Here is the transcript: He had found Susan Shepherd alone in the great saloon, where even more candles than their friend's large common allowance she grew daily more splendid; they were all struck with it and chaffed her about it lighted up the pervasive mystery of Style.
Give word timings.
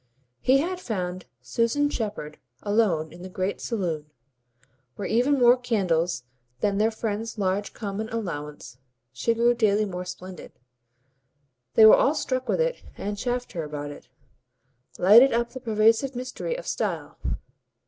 He 0.39 0.57
had 0.57 0.79
found 0.81 1.27
Susan 1.43 1.87
Shepherd 1.87 2.39
alone 2.63 3.13
in 3.13 3.21
the 3.21 3.29
great 3.29 3.61
saloon, 3.61 4.09
where 4.95 5.07
even 5.07 5.37
more 5.37 5.55
candles 5.55 6.23
than 6.59 6.79
their 6.79 6.89
friend's 6.89 7.37
large 7.37 7.71
common 7.75 8.09
allowance 8.09 8.79
she 9.13 9.35
grew 9.35 9.53
daily 9.53 9.85
more 9.85 10.05
splendid; 10.05 10.53
they 11.75 11.85
were 11.85 11.93
all 11.97 12.15
struck 12.15 12.49
with 12.49 12.59
it 12.59 12.81
and 12.97 13.15
chaffed 13.15 13.51
her 13.51 13.63
about 13.63 13.91
it 13.91 14.09
lighted 14.97 15.33
up 15.33 15.51
the 15.51 15.59
pervasive 15.59 16.15
mystery 16.15 16.55
of 16.57 16.65
Style. 16.65 17.19